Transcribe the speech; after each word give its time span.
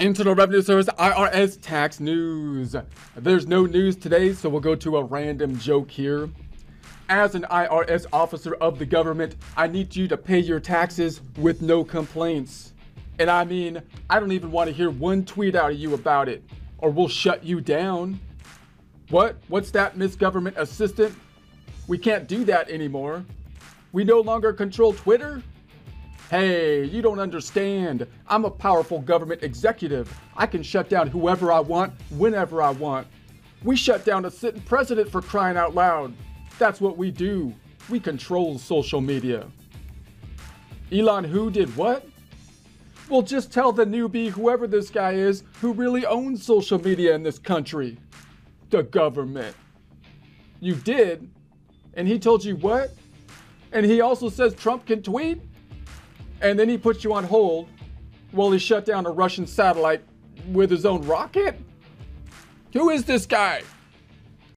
Internal 0.00 0.34
Revenue 0.34 0.62
Service 0.62 0.86
IRS 0.98 1.60
tax 1.60 2.00
news. 2.00 2.74
There's 3.16 3.46
no 3.46 3.66
news 3.66 3.96
today, 3.96 4.32
so 4.32 4.48
we'll 4.48 4.62
go 4.62 4.74
to 4.74 4.96
a 4.96 5.04
random 5.04 5.58
joke 5.58 5.90
here. 5.90 6.30
As 7.10 7.34
an 7.34 7.42
IRS 7.50 8.06
officer 8.10 8.54
of 8.54 8.78
the 8.78 8.86
government, 8.86 9.36
I 9.58 9.66
need 9.66 9.94
you 9.94 10.08
to 10.08 10.16
pay 10.16 10.38
your 10.38 10.58
taxes 10.58 11.20
with 11.36 11.60
no 11.60 11.84
complaints. 11.84 12.72
And 13.18 13.30
I 13.30 13.44
mean, 13.44 13.82
I 14.08 14.18
don't 14.18 14.32
even 14.32 14.50
want 14.50 14.68
to 14.68 14.74
hear 14.74 14.88
one 14.88 15.22
tweet 15.22 15.54
out 15.54 15.72
of 15.72 15.76
you 15.76 15.92
about 15.92 16.30
it, 16.30 16.42
or 16.78 16.88
we'll 16.88 17.06
shut 17.06 17.44
you 17.44 17.60
down. 17.60 18.18
What? 19.10 19.36
What's 19.48 19.70
that, 19.72 19.98
Miss 19.98 20.16
Government 20.16 20.56
Assistant? 20.56 21.14
We 21.88 21.98
can't 21.98 22.26
do 22.26 22.44
that 22.44 22.70
anymore. 22.70 23.22
We 23.92 24.04
no 24.04 24.20
longer 24.20 24.54
control 24.54 24.94
Twitter? 24.94 25.42
Hey, 26.30 26.84
you 26.84 27.02
don't 27.02 27.18
understand. 27.18 28.06
I'm 28.28 28.44
a 28.44 28.50
powerful 28.52 29.00
government 29.00 29.42
executive. 29.42 30.16
I 30.36 30.46
can 30.46 30.62
shut 30.62 30.88
down 30.88 31.08
whoever 31.08 31.50
I 31.50 31.58
want, 31.58 31.92
whenever 32.10 32.62
I 32.62 32.70
want. 32.70 33.08
We 33.64 33.74
shut 33.74 34.04
down 34.04 34.24
a 34.24 34.30
sitting 34.30 34.60
president 34.60 35.10
for 35.10 35.20
crying 35.20 35.56
out 35.56 35.74
loud. 35.74 36.14
That's 36.56 36.80
what 36.80 36.96
we 36.96 37.10
do. 37.10 37.52
We 37.88 37.98
control 37.98 38.60
social 38.60 39.00
media. 39.00 39.48
Elon 40.92 41.24
who 41.24 41.50
did 41.50 41.76
what? 41.76 42.06
Well, 43.08 43.22
just 43.22 43.52
tell 43.52 43.72
the 43.72 43.84
newbie, 43.84 44.28
whoever 44.28 44.68
this 44.68 44.88
guy 44.88 45.14
is, 45.14 45.42
who 45.60 45.72
really 45.72 46.06
owns 46.06 46.46
social 46.46 46.80
media 46.80 47.12
in 47.12 47.24
this 47.24 47.40
country. 47.40 47.98
The 48.70 48.84
government. 48.84 49.56
You 50.60 50.76
did? 50.76 51.28
And 51.94 52.06
he 52.06 52.20
told 52.20 52.44
you 52.44 52.54
what? 52.54 52.92
And 53.72 53.84
he 53.84 54.00
also 54.00 54.28
says 54.28 54.54
Trump 54.54 54.86
can 54.86 55.02
tweet? 55.02 55.40
And 56.40 56.58
then 56.58 56.68
he 56.68 56.78
puts 56.78 57.04
you 57.04 57.12
on 57.14 57.24
hold 57.24 57.68
while 58.32 58.50
he 58.50 58.58
shut 58.58 58.84
down 58.84 59.06
a 59.06 59.10
Russian 59.10 59.46
satellite 59.46 60.02
with 60.48 60.70
his 60.70 60.86
own 60.86 61.02
rocket? 61.06 61.58
Who 62.72 62.90
is 62.90 63.04
this 63.04 63.26
guy? 63.26 63.62